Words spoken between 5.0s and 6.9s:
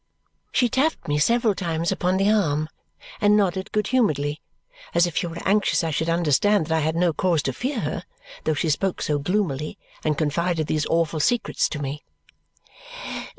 if she were anxious I should understand that I